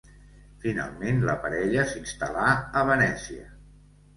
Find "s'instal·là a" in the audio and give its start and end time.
1.91-2.87